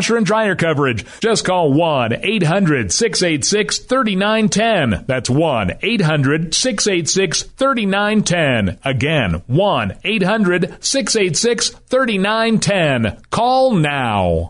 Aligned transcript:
washer 0.00 0.16
and 0.16 0.24
dryer 0.24 0.56
coverage. 0.56 1.04
Just 1.20 1.44
call 1.44 1.74
1 1.74 2.20
800 2.22 2.90
686 2.90 3.80
3910. 3.80 5.04
That's 5.06 5.28
1 5.28 5.72
800 5.82 6.54
686 6.54 7.42
3910. 7.42 8.78
Again, 8.82 9.42
1 9.46 9.98
800 10.02 10.82
686 10.82 11.68
3910. 11.68 13.20
Call 13.28 13.74
now. 13.74 14.48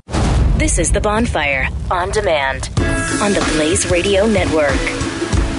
This 0.57 0.79
is 0.79 0.93
The 0.93 1.01
Bonfire 1.01 1.67
on 1.91 2.13
demand 2.13 2.71
on 3.21 3.33
the 3.33 3.45
Blaze 3.57 3.91
Radio 3.91 4.29
Network. 4.29 4.71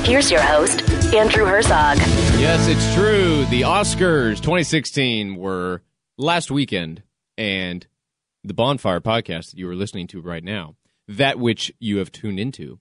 Here's 0.06 0.32
your 0.32 0.42
host, 0.42 0.90
Andrew 1.14 1.44
Herzog. 1.44 1.98
Yes, 2.40 2.66
it's 2.70 2.96
true. 2.96 3.44
The 3.50 3.64
Oscars 3.64 4.38
2016 4.38 5.36
were 5.36 5.82
last 6.18 6.50
weekend, 6.50 7.04
and 7.38 7.86
the 8.44 8.54
Bonfire 8.54 9.02
podcast 9.02 9.52
that 9.52 9.58
you 9.58 9.70
are 9.70 9.76
listening 9.76 10.08
to 10.08 10.22
right 10.22 10.44
now, 10.44 10.76
that 11.08 11.40
which 11.40 11.72
you 11.80 11.98
have 11.98 12.12
tuned 12.12 12.40
into, 12.40 12.80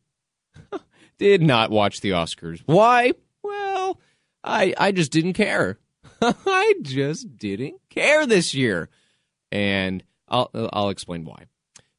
did 1.19 1.43
not 1.43 1.71
watch 1.71 2.01
the 2.01 2.11
Oscars. 2.11 2.63
Why? 2.67 3.13
Well, 3.43 4.01
I 4.43 4.75
I 4.79 4.93
just 4.93 5.13
didn't 5.13 5.35
care. 5.35 5.79
I 6.23 6.75
just 6.83 7.37
didn't 7.37 7.81
care 7.89 8.27
this 8.27 8.55
year, 8.55 8.89
and 9.51 10.03
I'll 10.29 10.51
I'll 10.73 10.91
explain 10.91 11.25
why. 11.25 11.47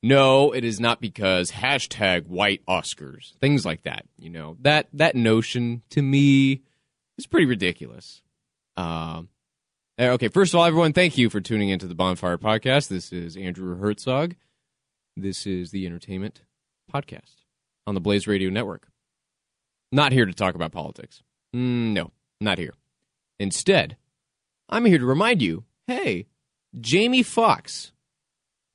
No, 0.03 0.51
it 0.51 0.63
is 0.63 0.79
not 0.79 0.99
because 0.99 1.51
hashtag 1.51 2.25
white 2.25 2.65
Oscars, 2.67 3.37
things 3.37 3.65
like 3.65 3.83
that. 3.83 4.05
You 4.17 4.29
know 4.29 4.57
that 4.61 4.87
that 4.93 5.15
notion 5.15 5.83
to 5.91 6.01
me 6.01 6.61
is 7.17 7.27
pretty 7.27 7.45
ridiculous. 7.45 8.21
Um, 8.77 9.29
Okay, 10.01 10.29
first 10.29 10.51
of 10.51 10.59
all, 10.59 10.65
everyone, 10.65 10.93
thank 10.93 11.15
you 11.19 11.29
for 11.29 11.39
tuning 11.39 11.69
into 11.69 11.85
the 11.85 11.93
Bonfire 11.93 12.39
Podcast. 12.39 12.87
This 12.87 13.13
is 13.13 13.37
Andrew 13.37 13.77
Herzog. 13.77 14.33
This 15.15 15.45
is 15.45 15.69
the 15.69 15.85
Entertainment 15.85 16.41
Podcast 16.91 17.43
on 17.85 17.93
the 17.93 18.01
Blaze 18.01 18.25
Radio 18.25 18.49
Network. 18.49 18.87
Not 19.91 20.11
here 20.11 20.25
to 20.25 20.33
talk 20.33 20.55
about 20.55 20.71
politics. 20.71 21.21
Mm, 21.55 21.93
no, 21.93 22.09
not 22.39 22.57
here. 22.57 22.73
Instead, 23.39 23.95
I'm 24.69 24.85
here 24.85 24.97
to 24.97 25.05
remind 25.05 25.39
you 25.39 25.65
hey, 25.85 26.25
Jamie 26.79 27.21
Foxx, 27.21 27.91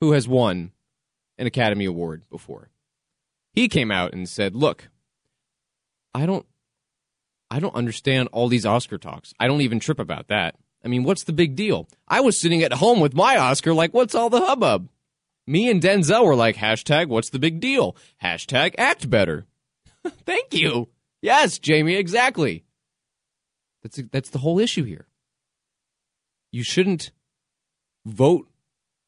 who 0.01 0.13
has 0.13 0.29
won 0.29 0.71
an 1.39 1.49
Academy 1.49 1.87
Award 1.87 2.23
before, 2.31 2.71
he 3.53 3.69
came 3.69 3.91
out 3.91 4.13
and 4.13 4.29
said, 4.29 4.55
Look, 4.55 4.91
I 6.15 6.25
don't. 6.25 6.47
I 7.51 7.59
don't 7.59 7.75
understand 7.75 8.29
all 8.31 8.47
these 8.47 8.67
Oscar 8.67 8.99
talks. 8.99 9.35
I 9.41 9.49
don't 9.49 9.63
even 9.63 9.81
trip 9.81 9.99
about 9.99 10.29
that. 10.29 10.55
I 10.87 10.89
mean, 10.89 11.03
what's 11.03 11.25
the 11.25 11.33
big 11.33 11.57
deal? 11.57 11.89
I 12.07 12.21
was 12.21 12.41
sitting 12.41 12.63
at 12.63 12.75
home 12.75 13.01
with 13.01 13.13
my 13.13 13.37
Oscar, 13.37 13.75
like, 13.75 13.93
what's 13.93 14.15
all 14.15 14.31
the 14.31 14.41
hubbub? 14.41 14.89
Me 15.45 15.69
and 15.69 15.83
Denzel 15.83 16.25
were 16.25 16.37
like, 16.37 16.55
hashtag, 16.55 17.09
what's 17.09 17.31
the 17.31 17.41
big 17.41 17.59
deal? 17.59 17.97
Hashtag, 18.23 18.77
act 18.79 19.11
better. 19.11 19.47
Thank 20.25 20.55
you. 20.55 20.89
Yes, 21.21 21.59
Jamie, 21.59 21.97
exactly. 21.97 22.65
That's 23.83 24.01
that's 24.13 24.31
the 24.31 24.39
whole 24.39 24.61
issue 24.61 24.85
here. 24.85 25.09
You 26.53 26.63
shouldn't 26.63 27.11
vote 28.05 28.49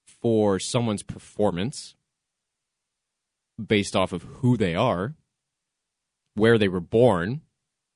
for 0.05 0.59
someone's 0.59 1.05
performance 1.05 1.95
based 3.65 3.95
off 3.95 4.12
of 4.12 4.25
who 4.25 4.56
they 4.56 4.75
are, 4.75 5.15
where 6.34 6.59
they 6.59 6.69
were 6.69 6.81
born, 6.81 7.43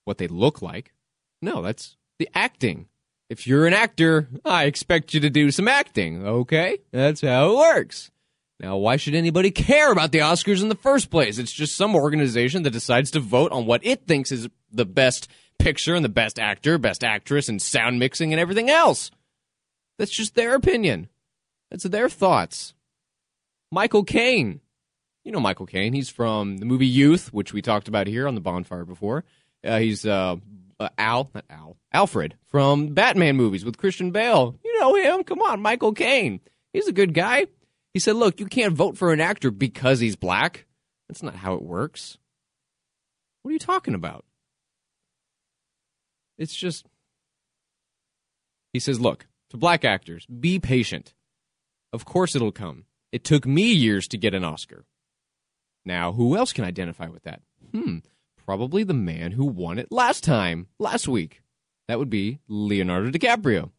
what 0.05 0.19
they 0.19 0.29
look 0.29 0.63
like. 0.63 0.93
No, 1.41 1.63
that's 1.63 1.97
the 2.21 2.29
acting 2.33 2.87
if 3.33 3.47
you're 3.47 3.67
an 3.67 3.73
actor, 3.73 4.29
I 4.45 4.65
expect 4.65 5.15
you 5.15 5.21
to 5.21 5.31
do 5.31 5.51
some 5.51 5.67
acting, 5.67 6.27
okay? 6.27 6.81
That's 6.91 7.23
how 7.23 7.51
it 7.51 7.57
works. 7.57 8.11
Now, 8.61 8.77
why 8.77 8.97
should 8.97 9.15
anybody 9.15 9.51
care 9.51 9.91
about 9.91 10.13
the 10.13 10.19
Oscars 10.19 10.61
in 10.61 10.69
the 10.69 10.75
first 10.75 11.11
place? 11.11 11.39
It's 11.39 11.51
just 11.51 11.75
some 11.75 11.97
organization 11.97 12.63
that 12.63 12.73
decides 12.73 13.11
to 13.13 13.21
vote 13.21 13.51
on 13.51 13.65
what 13.65 13.85
it 13.87 14.07
thinks 14.07 14.33
is 14.33 14.51
the 14.71 14.85
best 14.85 15.31
picture 15.59 15.95
and 15.95 16.05
the 16.05 16.11
best 16.11 16.39
actor, 16.39 16.77
best 16.77 17.03
actress, 17.03 17.49
and 17.49 17.61
sound 17.61 17.99
mixing 17.99 18.35
and 18.35 18.41
everything 18.41 18.69
else. 18.69 19.11
That's 19.99 20.13
just 20.13 20.35
their 20.35 20.55
opinion. 20.55 21.09
That's 21.71 21.85
their 21.85 22.11
thoughts. 22.11 22.75
Michael 23.71 24.05
Caine. 24.05 24.61
You 25.25 25.33
know 25.33 25.41
Michael 25.41 25.67
Caine. 25.67 25.95
He's 25.95 26.11
from 26.11 26.59
the 26.59 26.67
movie 26.67 26.87
Youth, 26.87 27.33
which 27.33 27.55
we 27.55 27.63
talked 27.63 27.89
about 27.89 28.09
here 28.09 28.29
on 28.29 28.35
the 28.35 28.43
bonfire 28.43 28.85
before. 28.85 29.25
Uh, 29.65 29.79
he's 29.79 30.05
uh, 30.05 30.37
uh, 30.83 30.89
Al, 30.99 31.31
not 31.35 31.45
Al, 31.49 31.77
Alfred 31.93 32.37
from 32.47 32.89
Batman 32.89 33.37
movies 33.37 33.65
with 33.65 33.79
Christian 33.79 34.11
Bale. 34.11 34.57
You 34.65 34.81
know 34.81 34.95
him. 34.95 35.25
Come 35.25 35.41
on, 35.41 35.61
Michael 35.61 35.93
Caine. 35.93 36.41
He's 36.73 36.89
a 36.89 36.93
good 36.93 37.15
guy. 37.15 37.47
He 37.95 38.01
said, 38.01 38.17
"Look, 38.17 38.41
you 38.41 38.47
can't 38.47 38.75
vote 38.75 38.97
for 38.97 39.13
an 39.13 39.21
actor 39.21 39.51
because 39.51 40.01
he's 40.01 40.17
black. 40.17 40.67
That's 41.09 41.23
not 41.23 41.37
how 41.37 41.55
it 41.55 41.63
works. 41.63 42.19
What 43.43 43.51
are 43.51 43.53
you 43.53 43.59
talking 43.59 43.95
about? 43.95 44.25
It's 46.39 46.55
just." 46.55 46.87
He 48.73 48.81
says, 48.81 49.01
"Look, 49.01 49.27
to 49.51 49.57
black 49.57 49.85
actors, 49.85 50.27
be 50.27 50.59
patient. 50.59 51.15
Of 51.93 52.05
course 52.05 52.35
it'll 52.35 52.53
come. 52.53 52.85
It 53.13 53.25
took 53.25 53.47
me 53.47 53.71
years 53.73 54.09
to 54.09 54.19
get 54.19 54.33
an 54.33 54.45
Oscar. 54.45 54.87
Now, 55.85 56.13
who 56.13 56.37
else 56.37 56.53
can 56.53 56.65
identify 56.65 57.09
with 57.09 57.25
that? 57.25 57.43
Hmm, 57.73 57.99
probably 58.45 58.83
the 58.85 58.95
man 58.95 59.33
who 59.33 59.45
won 59.45 59.79
it 59.79 59.91
last 59.91 60.25
time, 60.25 60.67
last 60.79 61.09
week. 61.09 61.43
That 61.89 61.99
would 61.99 62.11
be 62.11 62.39
Leonardo 62.49 63.11
DiCaprio. 63.11 63.71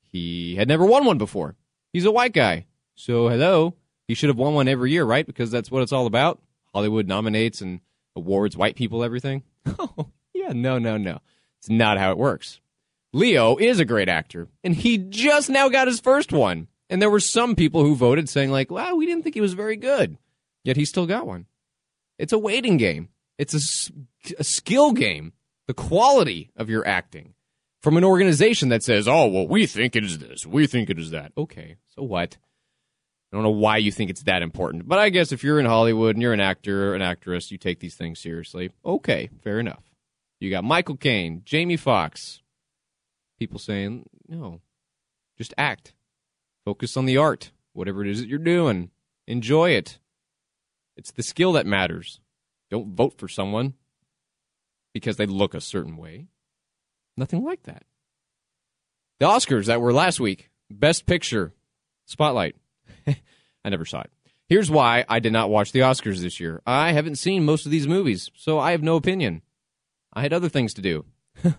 He 0.00 0.56
had 0.56 0.68
never 0.68 0.84
won 0.84 1.04
one 1.04 1.18
before. 1.18 1.54
He's 1.92 2.04
a 2.04 2.10
white 2.10 2.32
guy. 2.32 2.66
So, 2.94 3.28
hello. 3.28 3.74
He 4.08 4.14
should 4.14 4.28
have 4.28 4.38
won 4.38 4.54
one 4.54 4.68
every 4.68 4.90
year, 4.92 5.04
right? 5.04 5.26
Because 5.26 5.50
that's 5.50 5.70
what 5.70 5.82
it's 5.82 5.92
all 5.92 6.06
about. 6.06 6.40
Hollywood 6.72 7.06
nominates 7.08 7.60
and 7.60 7.80
awards 8.14 8.56
white 8.56 8.76
people 8.76 9.04
everything. 9.04 9.42
Oh, 9.78 10.10
yeah, 10.32 10.52
no, 10.52 10.78
no, 10.78 10.96
no. 10.96 11.18
It's 11.58 11.68
not 11.68 11.98
how 11.98 12.12
it 12.12 12.18
works. 12.18 12.60
Leo 13.12 13.56
is 13.56 13.80
a 13.80 13.84
great 13.84 14.08
actor, 14.08 14.48
and 14.62 14.74
he 14.74 14.98
just 14.98 15.48
now 15.50 15.68
got 15.68 15.88
his 15.88 16.00
first 16.00 16.32
one. 16.32 16.68
And 16.88 17.02
there 17.02 17.10
were 17.10 17.20
some 17.20 17.56
people 17.56 17.82
who 17.82 17.96
voted 17.96 18.28
saying, 18.28 18.50
like, 18.50 18.70
wow, 18.70 18.94
we 18.94 19.06
didn't 19.06 19.22
think 19.22 19.34
he 19.34 19.40
was 19.40 19.54
very 19.54 19.76
good. 19.76 20.18
Yet 20.64 20.76
he 20.76 20.84
still 20.84 21.06
got 21.06 21.26
one. 21.26 21.46
It's 22.18 22.32
a 22.32 22.38
waiting 22.38 22.76
game. 22.76 23.08
It's 23.38 23.54
a, 23.54 23.92
a 24.38 24.44
skill 24.44 24.92
game. 24.92 25.32
The 25.66 25.74
quality 25.74 26.50
of 26.56 26.70
your 26.70 26.86
acting 26.86 27.34
from 27.82 27.96
an 27.96 28.04
organization 28.04 28.68
that 28.68 28.82
says, 28.82 29.08
"Oh, 29.08 29.26
well, 29.26 29.48
we 29.48 29.66
think 29.66 29.96
it 29.96 30.04
is 30.04 30.18
this, 30.18 30.46
we 30.46 30.66
think 30.66 30.90
it 30.90 30.98
is 30.98 31.10
that." 31.10 31.32
Okay, 31.36 31.76
so 31.94 32.02
what? 32.02 32.36
I 33.32 33.36
don't 33.36 33.42
know 33.42 33.50
why 33.50 33.78
you 33.78 33.90
think 33.90 34.08
it's 34.08 34.22
that 34.22 34.42
important, 34.42 34.88
but 34.88 35.00
I 35.00 35.08
guess 35.08 35.32
if 35.32 35.42
you're 35.42 35.58
in 35.58 35.66
Hollywood 35.66 36.14
and 36.14 36.22
you're 36.22 36.32
an 36.32 36.40
actor, 36.40 36.92
or 36.92 36.94
an 36.94 37.02
actress, 37.02 37.50
you 37.50 37.58
take 37.58 37.80
these 37.80 37.96
things 37.96 38.20
seriously. 38.20 38.70
Okay, 38.84 39.28
fair 39.42 39.58
enough. 39.58 39.82
You 40.38 40.50
got 40.50 40.64
Michael 40.64 40.96
Caine, 40.96 41.42
Jamie 41.44 41.76
Foxx. 41.76 42.40
People 43.38 43.58
saying, 43.58 44.08
"No, 44.28 44.60
just 45.36 45.52
act. 45.58 45.94
Focus 46.64 46.96
on 46.96 47.06
the 47.06 47.16
art. 47.16 47.50
Whatever 47.72 48.04
it 48.04 48.10
is 48.10 48.20
that 48.20 48.28
you're 48.28 48.38
doing, 48.38 48.90
enjoy 49.26 49.70
it. 49.70 49.98
It's 50.96 51.10
the 51.10 51.24
skill 51.24 51.52
that 51.52 51.66
matters." 51.66 52.20
Don't 52.70 52.94
vote 52.94 53.14
for 53.18 53.28
someone 53.28 53.74
because 54.92 55.16
they 55.16 55.26
look 55.26 55.54
a 55.54 55.60
certain 55.60 55.96
way. 55.96 56.26
Nothing 57.16 57.44
like 57.44 57.62
that. 57.64 57.84
The 59.20 59.26
Oscars 59.26 59.66
that 59.66 59.80
were 59.80 59.92
last 59.92 60.20
week 60.20 60.50
Best 60.70 61.06
Picture, 61.06 61.54
Spotlight. 62.04 62.56
I 63.06 63.68
never 63.68 63.84
saw 63.84 64.00
it. 64.00 64.10
Here's 64.48 64.70
why 64.70 65.04
I 65.08 65.18
did 65.18 65.32
not 65.32 65.50
watch 65.50 65.72
the 65.72 65.80
Oscars 65.80 66.20
this 66.20 66.38
year. 66.38 66.62
I 66.66 66.92
haven't 66.92 67.16
seen 67.16 67.44
most 67.44 67.66
of 67.66 67.72
these 67.72 67.88
movies, 67.88 68.30
so 68.36 68.58
I 68.58 68.72
have 68.72 68.82
no 68.82 68.96
opinion. 68.96 69.42
I 70.12 70.22
had 70.22 70.32
other 70.32 70.48
things 70.48 70.74
to 70.74 70.82
do. 70.82 71.04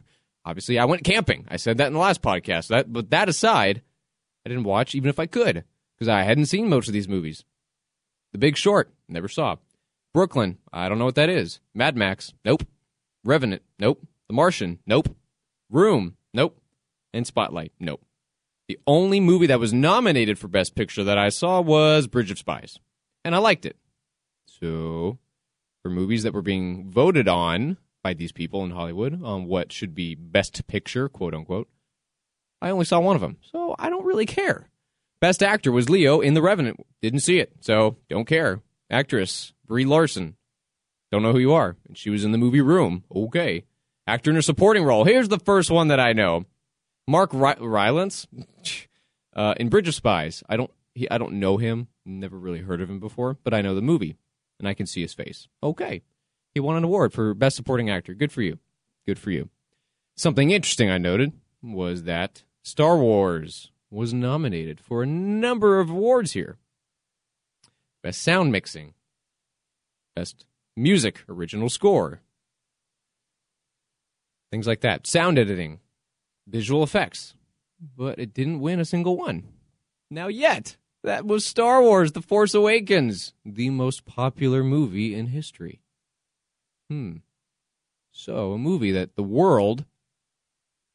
Obviously, 0.46 0.80
I 0.80 0.86
went 0.86 1.04
camping. 1.04 1.46
I 1.50 1.58
said 1.58 1.78
that 1.78 1.88
in 1.88 1.94
the 1.94 2.00
last 2.00 2.22
podcast. 2.22 2.68
That, 2.68 2.92
but 2.92 3.10
that 3.10 3.28
aside, 3.28 3.82
I 4.46 4.50
didn't 4.50 4.64
watch, 4.64 4.96
even 4.96 5.10
if 5.10 5.20
I 5.20 5.26
could, 5.26 5.66
because 5.96 6.08
I 6.08 6.24
hadn't 6.24 6.46
seen 6.46 6.70
most 6.70 6.88
of 6.88 6.94
these 6.94 7.10
movies. 7.10 7.44
The 8.32 8.38
Big 8.38 8.56
Short, 8.56 8.94
never 9.10 9.28
saw. 9.28 9.58
Brooklyn, 10.18 10.58
I 10.74 10.90
don't 10.90 10.98
know 10.98 11.06
what 11.06 11.14
that 11.14 11.30
is. 11.30 11.60
Mad 11.76 11.96
Max, 11.96 12.34
nope. 12.44 12.64
Revenant, 13.24 13.62
nope. 13.78 14.02
The 14.28 14.34
Martian, 14.34 14.80
nope. 14.88 15.16
Room, 15.70 16.18
nope. 16.34 16.60
And 17.14 17.28
Spotlight, 17.28 17.72
nope. 17.80 18.04
The 18.68 18.80
only 18.88 19.20
movie 19.20 19.46
that 19.46 19.60
was 19.60 19.74
nominated 19.74 20.40
for 20.40 20.48
Best 20.48 20.74
Picture 20.74 21.04
that 21.04 21.20
I 21.20 21.30
saw 21.30 21.62
was 21.62 22.08
Bridge 22.08 22.32
of 22.32 22.40
Spies, 22.40 22.80
and 23.24 23.36
I 23.36 23.38
liked 23.38 23.64
it. 23.64 23.78
So, 24.48 25.20
for 25.84 25.92
movies 25.92 26.24
that 26.24 26.34
were 26.34 26.42
being 26.42 26.90
voted 26.90 27.28
on 27.28 27.78
by 28.02 28.16
these 28.16 28.32
people 28.32 28.64
in 28.64 28.72
Hollywood 28.72 29.24
on 29.24 29.46
what 29.46 29.72
should 29.72 29.94
be 29.94 30.16
Best 30.16 30.66
Picture, 30.66 31.10
quote 31.10 31.36
unquote, 31.36 31.70
I 32.60 32.72
only 32.72 32.86
saw 32.86 33.00
one 33.00 33.16
of 33.16 33.22
them, 33.22 33.38
so 33.52 33.76
I 33.78 33.92
don't 33.92 34.04
really 34.04 34.26
care. 34.26 34.68
Best 35.22 35.44
Actor 35.44 35.72
was 35.72 35.92
Leo 35.92 36.22
in 36.22 36.34
The 36.34 36.42
Revenant. 36.42 36.84
Didn't 37.04 37.20
see 37.20 37.38
it, 37.38 37.52
so 37.60 37.98
don't 38.10 38.26
care. 38.26 38.64
Actress 38.90 39.54
Brie 39.66 39.86
Larson. 39.86 40.36
Don't 41.12 41.24
know 41.24 41.32
who 41.34 41.40
you 41.40 41.54
are. 41.54 41.76
And 41.88 41.98
she 41.98 42.10
was 42.10 42.24
in 42.24 42.32
the 42.32 42.38
movie 42.38 42.62
Room. 42.62 43.04
Okay. 43.14 43.66
Actor 44.06 44.32
in 44.32 44.38
a 44.38 44.42
supporting 44.42 44.84
role. 44.84 45.04
Here's 45.04 45.30
the 45.30 45.40
first 45.40 45.70
one 45.70 45.90
that 45.90 46.00
I 46.00 46.14
know. 46.14 46.46
Mark 47.08 47.30
Ry- 47.34 47.58
Rylance 47.60 48.28
uh, 49.36 49.54
in 49.58 49.70
Bridge 49.70 49.88
of 49.88 49.96
Spies. 49.96 50.44
I 50.50 50.58
don't 50.58 50.72
he, 50.94 51.10
I 51.10 51.18
don't 51.18 51.34
know 51.34 51.58
him. 51.58 51.88
Never 52.06 52.38
really 52.38 52.62
heard 52.62 52.82
of 52.82 52.90
him 52.90 53.00
before, 53.00 53.38
but 53.44 53.54
I 53.54 53.62
know 53.62 53.76
the 53.76 53.82
movie 53.82 54.16
and 54.60 54.68
I 54.68 54.74
can 54.74 54.86
see 54.86 55.02
his 55.02 55.14
face. 55.14 55.48
Okay. 55.62 56.02
He 56.54 56.60
won 56.60 56.76
an 56.76 56.84
award 56.84 57.14
for 57.14 57.34
best 57.34 57.56
supporting 57.56 57.90
actor. 57.90 58.14
Good 58.14 58.32
for 58.32 58.42
you. 58.42 58.58
Good 59.06 59.20
for 59.20 59.32
you. 59.32 59.50
Something 60.16 60.52
interesting 60.52 60.90
I 60.90 60.98
noted 60.98 61.34
was 61.62 62.04
that 62.04 62.44
Star 62.64 62.98
Wars 62.98 63.72
was 63.92 64.14
nominated 64.14 64.80
for 64.80 65.04
a 65.04 65.08
number 65.08 65.80
of 65.80 65.90
awards 65.90 66.34
here. 66.34 66.58
Best 68.04 68.22
sound 68.22 68.52
mixing, 68.52 68.94
best 70.16 70.46
music, 70.76 71.24
original 71.28 71.70
score, 71.70 72.22
things 74.52 74.68
like 74.68 74.82
that. 74.82 75.08
Sound 75.08 75.40
editing, 75.40 75.80
visual 76.48 76.84
effects, 76.84 77.34
but 77.98 78.20
it 78.20 78.34
didn't 78.34 78.60
win 78.60 78.80
a 78.80 78.86
single 78.86 79.18
one. 79.18 79.44
Now, 80.10 80.28
yet, 80.28 80.78
that 81.04 81.26
was 81.26 81.46
Star 81.46 81.82
Wars 81.82 82.14
The 82.14 82.22
Force 82.22 82.54
Awakens, 82.54 83.34
the 83.46 83.70
most 83.70 84.06
popular 84.06 84.64
movie 84.64 85.14
in 85.14 85.28
history. 85.28 85.82
Hmm. 86.90 87.18
So, 88.12 88.54
a 88.54 88.58
movie 88.58 88.92
that 88.92 89.16
the 89.16 89.24
world 89.24 89.86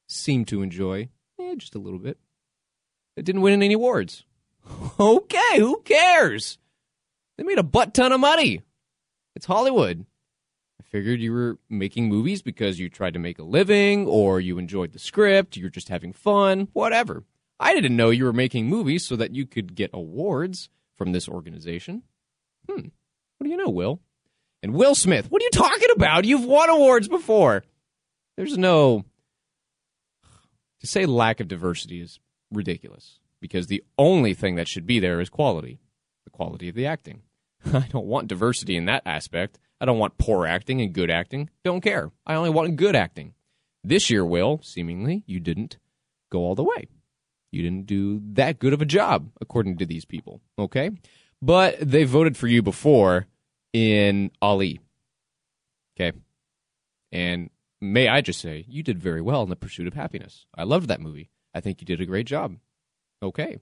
seemed 0.09 0.49
to 0.49 0.63
enjoy, 0.63 1.09
eh, 1.41 1.55
just 1.57 1.75
a 1.75 1.79
little 1.79 1.99
bit. 1.99 2.19
It 3.17 3.25
didn't 3.25 3.43
win 3.43 3.63
any 3.63 3.75
awards. 3.75 4.25
okay, 5.01 5.59
who 5.59 5.83
cares? 5.85 6.59
They 7.43 7.49
made 7.49 7.59
a 7.59 7.65
butt 7.65 7.93
ton 7.93 8.13
of 8.13 8.21
money. 8.21 8.63
It's 9.35 9.47
Hollywood. 9.47 10.07
I 10.81 10.85
figured 10.85 11.21
you 11.21 11.33
were 11.33 11.59
making 11.69 12.09
movies 12.09 12.41
because 12.41 12.79
you 12.79 12.89
tried 12.89 13.15
to 13.15 13.19
make 13.19 13.41
a 13.41 13.43
living 13.43 14.07
or 14.07 14.39
you 14.39 14.59
enjoyed 14.59 14.93
the 14.93 15.01
script, 15.01 15.57
you're 15.57 15.69
just 15.69 15.89
having 15.89 16.13
fun, 16.13 16.69
whatever. 16.73 17.25
I 17.59 17.75
didn't 17.75 17.97
know 17.97 18.11
you 18.11 18.27
were 18.27 18.33
making 18.33 18.69
movies 18.69 19.05
so 19.05 19.17
that 19.17 19.35
you 19.35 19.45
could 19.45 19.75
get 19.75 19.91
awards 19.93 20.69
from 20.95 21.11
this 21.11 21.29
organization. 21.29 22.05
Hmm. 22.71 22.91
What 23.39 23.45
do 23.45 23.51
you 23.51 23.57
know, 23.57 23.71
Will? 23.71 23.99
And 24.63 24.73
Will 24.73 24.95
Smith, 24.95 25.29
what 25.29 25.43
are 25.43 25.47
you 25.47 25.51
talking 25.51 25.91
about? 25.97 26.25
You've 26.25 26.45
won 26.45 26.71
awards 26.71 27.09
before. 27.09 27.65
There's 28.37 28.57
no. 28.57 29.05
To 30.79 30.87
say 30.87 31.07
lack 31.07 31.41
of 31.41 31.49
diversity 31.49 32.01
is 32.01 32.21
ridiculous 32.53 33.19
because 33.41 33.67
the 33.67 33.83
only 33.99 34.33
thing 34.33 34.55
that 34.55 34.69
should 34.69 34.87
be 34.87 35.01
there 35.01 35.21
is 35.21 35.29
quality 35.29 35.81
the 36.25 36.31
quality 36.31 36.69
of 36.69 36.75
the 36.75 36.87
acting. 36.87 37.23
I 37.73 37.87
don't 37.91 38.07
want 38.07 38.29
diversity 38.29 38.77
in 38.77 38.87
that 38.87 39.03
aspect. 39.07 39.59
I 39.81 39.85
don't 39.85 39.99
want 39.99 40.19
poor 40.19 40.47
acting 40.47 40.81
and 40.81 40.93
good 40.93 41.11
acting. 41.11 41.51
Don't 41.65 41.81
care. 41.81 42.11
I 42.27 42.35
only 42.35 42.51
want 42.51 42.77
good 42.77 42.95
acting. 42.95 43.35
This 43.85 44.11
year, 44.11 44.25
Will, 44.25 44.61
seemingly, 44.63 45.25
you 45.27 45.41
didn't 45.41 45.79
go 46.31 46.41
all 46.41 46.55
the 46.55 46.63
way. 46.63 46.89
You 47.51 47.63
didn't 47.63 47.87
do 47.87 48.21
that 48.35 48.59
good 48.59 48.73
of 48.73 48.81
a 48.81 48.87
job, 48.87 49.31
according 49.41 49.79
to 49.79 49.87
these 49.87 50.05
people. 50.05 50.41
Okay? 50.59 50.91
But 51.41 51.79
they 51.81 52.05
voted 52.05 52.37
for 52.37 52.47
you 52.47 52.63
before 52.63 53.27
in 53.73 54.31
Ali. 54.41 54.81
Okay? 55.97 56.17
And 57.11 57.51
may 57.81 58.09
I 58.09 58.21
just 58.21 58.41
say, 58.41 58.65
you 58.69 58.83
did 58.83 58.99
very 58.99 59.21
well 59.21 59.43
in 59.43 59.51
The 59.51 59.57
Pursuit 59.57 59.87
of 59.87 59.95
Happiness. 59.95 60.47
I 60.55 60.63
loved 60.63 60.89
that 60.89 61.01
movie. 61.01 61.31
I 61.55 61.61
think 61.61 61.81
you 61.81 61.85
did 61.85 62.01
a 62.01 62.07
great 62.07 62.27
job. 62.27 62.57
Okay. 63.23 63.59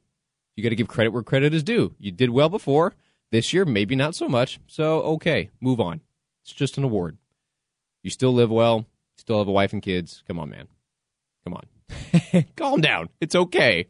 You 0.55 0.63
got 0.63 0.69
to 0.69 0.77
give 0.77 0.89
credit 0.89 1.13
where 1.13 1.23
credit 1.23 1.55
is 1.55 1.63
due. 1.63 1.95
You 1.99 2.13
did 2.13 2.31
well 2.31 2.49
before. 2.49 2.95
This 3.31 3.53
year, 3.53 3.65
maybe 3.65 3.95
not 3.95 4.15
so 4.15 4.29
much. 4.29 4.61
So, 4.67 5.01
okay, 5.03 5.51
move 5.61 5.81
on. 5.81 6.01
It's 6.43 6.53
just 6.53 6.79
an 6.79 6.85
award. 6.85 7.17
You 8.03 8.11
still 8.11 8.33
live 8.33 8.51
well, 8.51 8.87
still 9.17 9.39
have 9.39 9.49
a 9.49 9.53
wife 9.53 9.73
and 9.73 9.83
kids. 9.83 10.23
Come 10.27 10.39
on, 10.39 10.51
man. 10.51 10.69
Come 11.45 11.55
on. 11.55 12.45
Calm 12.57 12.81
down. 12.81 13.09
It's 13.21 13.35
okay. 13.35 13.89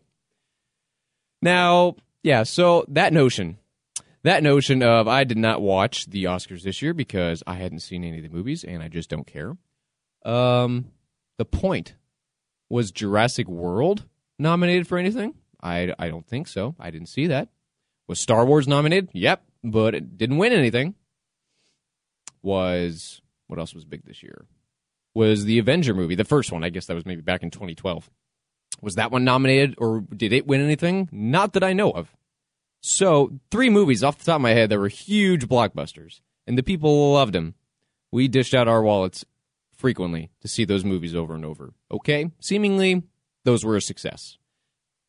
Now, 1.43 1.97
yeah, 2.23 2.43
so 2.43 2.85
that 2.89 3.13
notion, 3.13 3.59
that 4.25 4.43
notion 4.43 4.83
of 4.83 5.09
I 5.09 5.25
did 5.25 5.39
not 5.39 5.63
watch 5.63 6.07
the 6.07 6.25
Oscars 6.25 6.63
this 6.63 6.83
year 6.83 6.93
because 6.93 7.43
I 7.47 7.55
hadn't 7.55 7.81
seen 7.81 8.05
any 8.05 8.19
of 8.19 8.23
the 8.23 8.37
movies 8.37 8.65
and 8.65 8.83
I 8.83 8.89
just 8.89 9.09
don't 9.09 9.27
care. 9.27 9.57
Um, 10.25 10.93
the 11.39 11.47
point 11.47 11.95
was 12.69 12.91
Jurassic 12.91 13.49
World 13.49 14.05
nominated 14.39 14.87
for 14.87 14.99
anything? 14.99 15.35
I, 15.63 15.95
I 15.99 16.09
don't 16.09 16.27
think 16.27 16.47
so. 16.49 16.75
I 16.79 16.91
didn't 16.91 17.09
see 17.09 17.27
that. 17.29 17.49
Was 18.11 18.19
Star 18.19 18.45
Wars 18.45 18.67
nominated? 18.67 19.09
Yep, 19.13 19.45
but 19.63 19.95
it 19.95 20.19
didn't 20.19 20.39
win 20.39 20.53
anything. 20.53 20.97
Was 22.43 23.23
what 23.47 23.61
else 23.61 23.73
was 23.73 23.85
big 23.85 24.05
this 24.05 24.21
year? 24.21 24.47
Was 25.15 25.45
the 25.45 25.61
Avenger 25.61 25.95
movie, 25.95 26.17
the 26.17 26.25
first 26.25 26.51
one? 26.51 26.65
I 26.65 26.71
guess 26.71 26.87
that 26.87 26.97
was 26.97 27.07
maybe 27.07 27.21
back 27.21 27.45
in 27.45 27.53
2012. 27.53 28.11
Was 28.83 28.97
that 28.97 29.13
one 29.13 29.23
nominated 29.23 29.77
or 29.79 30.01
did 30.01 30.33
it 30.33 30.45
win 30.45 30.61
anything? 30.61 31.09
Not 31.13 31.53
that 31.53 31.63
I 31.63 31.73
know 31.73 31.93
of. 31.93 32.17
So, 32.81 33.39
three 33.53 33.71
movies 33.71 34.03
off 34.03 34.19
the 34.19 34.25
top 34.25 34.37
of 34.37 34.43
my 34.43 34.55
head 34.55 34.71
that 34.71 34.81
were 34.81 34.89
huge 34.89 35.47
blockbusters, 35.47 36.21
and 36.49 36.59
the 36.59 36.65
people 36.65 37.13
loved 37.13 37.33
them. 37.33 37.55
We 38.11 38.27
dished 38.27 38.55
out 38.55 38.67
our 38.67 38.83
wallets 38.83 39.25
frequently 39.77 40.31
to 40.41 40.49
see 40.49 40.65
those 40.65 40.85
movies 40.85 41.15
over 41.15 41.37
and 41.37 41.45
over. 41.45 41.75
Okay? 41.93 42.33
Seemingly, 42.41 43.05
those 43.45 43.65
were 43.65 43.77
a 43.77 43.81
success. 43.81 44.37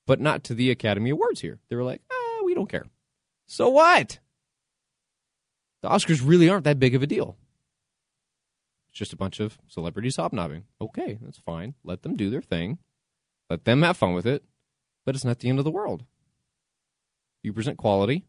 But 0.05 0.19
not 0.19 0.43
to 0.43 0.53
the 0.53 0.69
Academy 0.69 1.09
Awards 1.09 1.41
here. 1.41 1.57
They 1.67 1.75
were 1.75 1.83
like, 1.83 2.01
ah, 2.11 2.20
don't 2.61 2.69
care. 2.69 2.85
So 3.47 3.69
what? 3.69 4.19
The 5.81 5.89
Oscars 5.89 6.21
really 6.23 6.47
aren't 6.47 6.63
that 6.65 6.79
big 6.79 6.95
of 6.95 7.01
a 7.01 7.07
deal. 7.07 7.37
It's 8.89 8.99
just 8.99 9.13
a 9.13 9.17
bunch 9.17 9.39
of 9.39 9.57
celebrities 9.67 10.17
hobnobbing. 10.17 10.65
Okay, 10.79 11.17
that's 11.21 11.39
fine. 11.39 11.73
Let 11.83 12.03
them 12.03 12.15
do 12.15 12.29
their 12.29 12.41
thing. 12.41 12.77
Let 13.49 13.65
them 13.65 13.81
have 13.81 13.97
fun 13.97 14.13
with 14.13 14.25
it. 14.27 14.43
But 15.05 15.15
it's 15.15 15.25
not 15.25 15.39
the 15.39 15.49
end 15.49 15.57
of 15.57 15.65
the 15.65 15.71
world. 15.71 16.05
You 17.41 17.53
present 17.53 17.77
quality, 17.77 18.25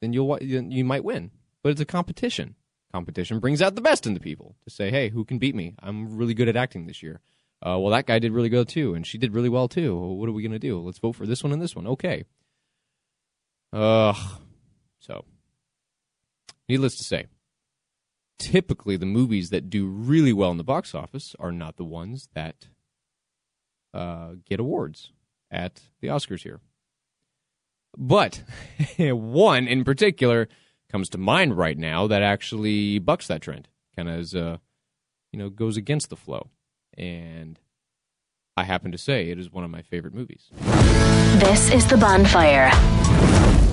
then 0.00 0.12
you'll 0.12 0.36
you 0.42 0.84
might 0.84 1.04
win. 1.04 1.30
But 1.62 1.70
it's 1.70 1.80
a 1.80 1.84
competition. 1.84 2.56
Competition 2.92 3.38
brings 3.38 3.62
out 3.62 3.76
the 3.76 3.80
best 3.80 4.06
in 4.06 4.14
the 4.14 4.20
people 4.20 4.56
to 4.64 4.70
say, 4.70 4.90
"Hey, 4.90 5.10
who 5.10 5.24
can 5.24 5.38
beat 5.38 5.54
me? 5.54 5.76
I'm 5.80 6.16
really 6.16 6.34
good 6.34 6.48
at 6.48 6.56
acting 6.56 6.86
this 6.86 7.00
year." 7.02 7.20
Uh, 7.64 7.78
well, 7.78 7.90
that 7.90 8.06
guy 8.06 8.18
did 8.18 8.32
really 8.32 8.48
good 8.48 8.68
too, 8.68 8.94
and 8.94 9.06
she 9.06 9.18
did 9.18 9.34
really 9.34 9.48
well 9.48 9.68
too. 9.68 9.96
What 9.96 10.28
are 10.28 10.32
we 10.32 10.42
gonna 10.42 10.58
do? 10.58 10.80
Let's 10.80 10.98
vote 10.98 11.14
for 11.14 11.26
this 11.26 11.44
one 11.44 11.52
and 11.52 11.62
this 11.62 11.76
one. 11.76 11.86
Okay. 11.86 12.24
Ugh. 13.72 14.16
So, 14.98 15.24
needless 16.68 16.96
to 16.96 17.04
say, 17.04 17.26
typically 18.38 18.96
the 18.96 19.06
movies 19.06 19.50
that 19.50 19.70
do 19.70 19.86
really 19.86 20.32
well 20.32 20.50
in 20.50 20.56
the 20.56 20.64
box 20.64 20.94
office 20.94 21.34
are 21.38 21.52
not 21.52 21.76
the 21.76 21.84
ones 21.84 22.28
that 22.34 22.68
uh, 23.94 24.32
get 24.48 24.60
awards 24.60 25.12
at 25.50 25.80
the 26.00 26.08
Oscars 26.08 26.42
here. 26.42 26.60
But 27.96 28.42
one 28.98 29.66
in 29.66 29.84
particular 29.84 30.48
comes 30.90 31.08
to 31.10 31.18
mind 31.18 31.56
right 31.56 31.76
now 31.76 32.06
that 32.06 32.22
actually 32.22 32.98
bucks 32.98 33.26
that 33.28 33.42
trend, 33.42 33.68
kind 33.96 34.08
of 34.08 34.34
uh, 34.34 34.58
you 35.32 35.38
know 35.38 35.50
goes 35.50 35.76
against 35.76 36.10
the 36.10 36.16
flow, 36.16 36.50
and 36.96 37.58
I 38.56 38.64
happen 38.64 38.92
to 38.92 38.98
say 38.98 39.30
it 39.30 39.38
is 39.38 39.50
one 39.50 39.64
of 39.64 39.70
my 39.70 39.82
favorite 39.82 40.14
movies. 40.14 40.48
This 41.38 41.70
is 41.72 41.86
the 41.86 41.96
bonfire 41.96 42.70